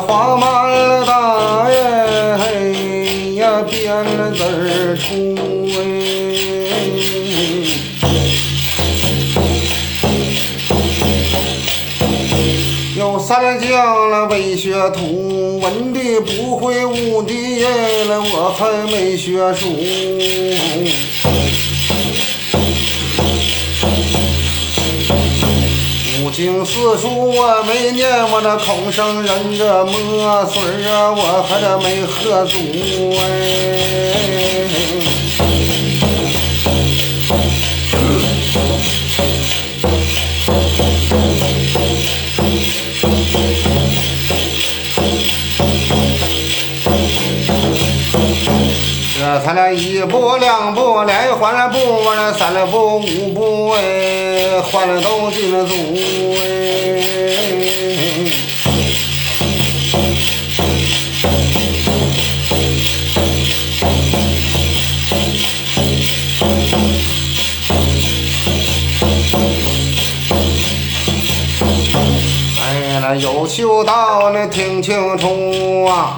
[0.00, 4.04] 花满了大耶，嘿呀辫
[4.34, 5.36] 子儿出
[5.74, 5.80] 哎，
[12.96, 17.66] 有三将了没学徒，文的不会武的耶
[18.04, 19.66] 了，我还没学书。
[26.64, 32.58] 四叔我没念，我那孔圣人的墨水啊，我还得没喝足
[33.18, 33.22] 哎
[49.20, 55.74] 这才那一步两步连换了步，我这三了步五步哎，换了都进了足
[56.40, 56.44] 哎。
[72.60, 76.16] 哎，那有修道那听清楚啊！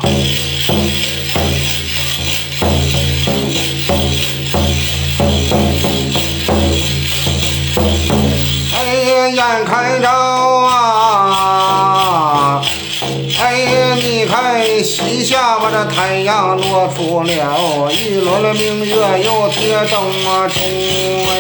[14.83, 20.59] 西下吧，这太阳落出了，一轮明月又贴灯啊出
[21.33, 21.37] 哎。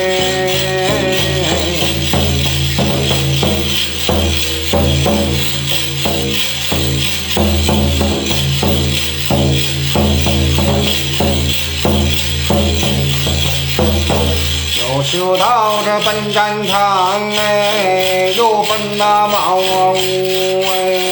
[15.12, 21.10] 就到这奔战场哎，又奔那茅屋哎，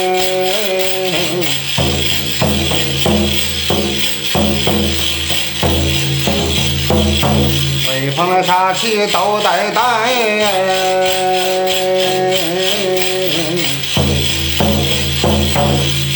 [8.09, 9.83] 北方的杀气都带带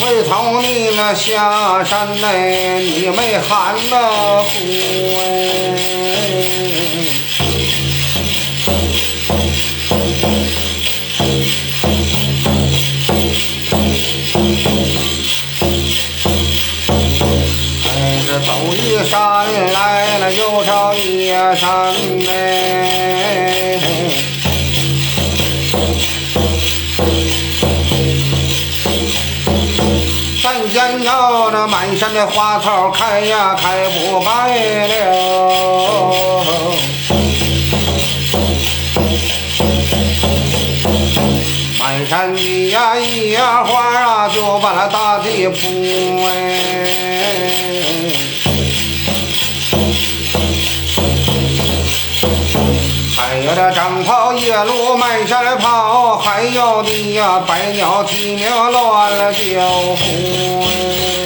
[0.01, 4.49] 为从你那下山哎，你没喊那呼
[5.21, 5.92] 哎。
[18.41, 21.93] 走一山来了，又找一山
[22.25, 23.79] 嘞。
[30.43, 34.49] 但见着那满山的花草开呀开不败
[34.89, 36.12] 了，
[45.43, 45.57] 那大地铺
[46.25, 46.31] 哎。
[53.17, 59.39] 还有这长袍夜路满山跑，还有的呀百鸟啼鸣乱了叫
[59.71, 60.63] 呼。
[60.63, 61.22] 哎，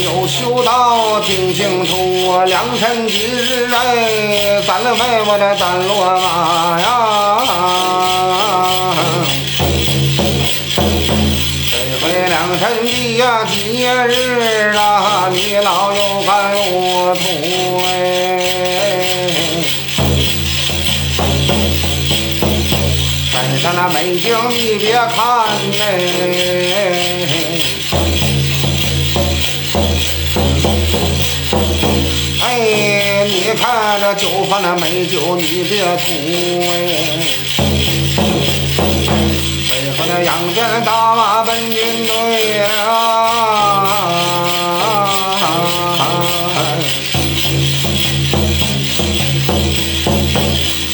[0.00, 6.86] 有修道听清楚，我良辰吉日哎，咱了为我的咱落马呀。
[11.70, 17.22] 这回良辰吉呀吉日啊，你老有干路途
[17.86, 17.88] 哎。
[23.32, 25.16] 山上那美景你别看
[25.80, 25.82] 哎。
[33.64, 36.12] 看这酒坊那美酒，你别吐
[36.68, 36.68] 哎！
[39.66, 43.88] 最后那杨戬打马奔军队啊，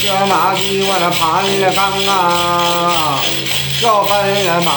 [0.01, 3.19] 这马蹄我那盘了钢啊，
[3.83, 4.71] 要奔了毛。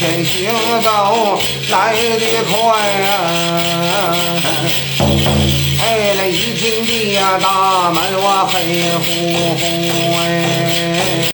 [0.00, 0.50] 天行
[0.80, 1.38] 走
[1.68, 2.56] 来得快
[3.02, 4.16] 啊！
[5.78, 8.56] 哎，那一进的呀大门，我黑
[8.96, 9.04] 乎
[9.58, 9.60] 乎
[10.16, 11.20] 哎。